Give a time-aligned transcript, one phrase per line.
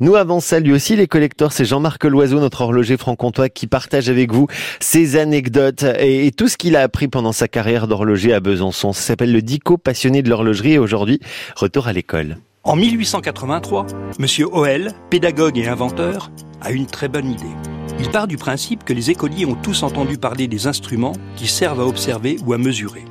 [0.00, 1.52] Nous avons ça lui aussi, les collecteurs.
[1.52, 4.48] C'est Jean-Marc Loiseau, notre horloger franc-comtois, qui partage avec vous
[4.80, 8.92] ses anecdotes et, tout ce qu'il a appris pendant sa carrière d'horloger à Besançon.
[8.92, 11.20] Ça s'appelle le Dico passionné de l'horlogerie et aujourd'hui,
[11.54, 12.38] retour à l'école.
[12.64, 13.86] En 1883,
[14.18, 17.44] Monsieur Hoel, pédagogue et inventeur, a une très bonne idée.
[18.00, 21.80] Il part du principe que les écoliers ont tous entendu parler des instruments qui servent
[21.80, 23.04] à observer ou à mesurer,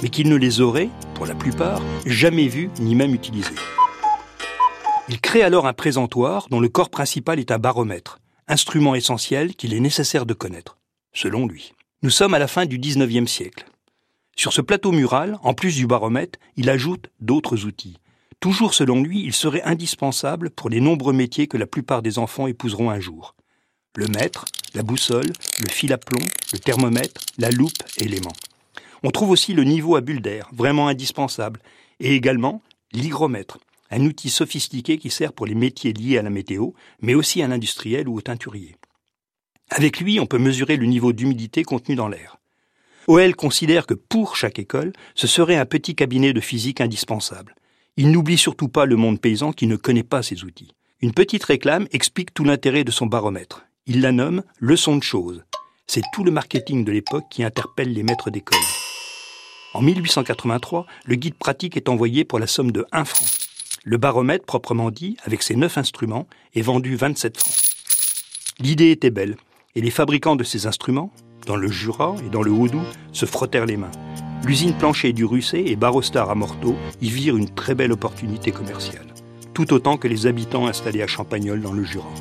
[0.00, 3.56] mais qu'ils ne les auraient, pour la plupart, jamais vus ni même utilisés.
[5.08, 9.74] Il crée alors un présentoir dont le corps principal est un baromètre, instrument essentiel qu'il
[9.74, 10.78] est nécessaire de connaître,
[11.12, 11.72] selon lui.
[12.02, 13.66] Nous sommes à la fin du XIXe siècle.
[14.36, 17.98] Sur ce plateau mural, en plus du baromètre, il ajoute d'autres outils.
[18.38, 22.46] Toujours selon lui, il serait indispensable pour les nombreux métiers que la plupart des enfants
[22.46, 23.34] épouseront un jour.
[23.96, 28.32] Le mètre, la boussole, le fil à plomb, le thermomètre, la loupe et l'aimant.
[29.02, 31.60] On trouve aussi le niveau à bulle d'air, vraiment indispensable,
[32.00, 33.58] et également l'hygromètre,
[33.92, 37.48] un outil sophistiqué qui sert pour les métiers liés à la météo, mais aussi à
[37.48, 38.76] l'industriel ou au teinturier.
[39.70, 42.38] Avec lui, on peut mesurer le niveau d'humidité contenu dans l'air.
[43.06, 47.54] OL considère que pour chaque école, ce serait un petit cabinet de physique indispensable.
[47.96, 50.72] Il n'oublie surtout pas le monde paysan qui ne connaît pas ces outils.
[51.02, 53.66] Une petite réclame explique tout l'intérêt de son baromètre.
[53.86, 55.44] Il la nomme leçon de choses.
[55.86, 58.58] C'est tout le marketing de l'époque qui interpelle les maîtres d'école.
[59.74, 63.41] En 1883, le guide pratique est envoyé pour la somme de 1 franc.
[63.84, 67.56] Le baromètre, proprement dit, avec ses neuf instruments, est vendu 27 francs.
[68.60, 69.36] L'idée était belle,
[69.74, 71.10] et les fabricants de ces instruments,
[71.46, 73.90] dans le Jura et dans le Haut-Doubs, se frottèrent les mains.
[74.44, 79.06] L'usine Plancher du Russet et Barostar à Morteau y virent une très belle opportunité commerciale,
[79.52, 82.12] tout autant que les habitants installés à Champagnol dans le Jura.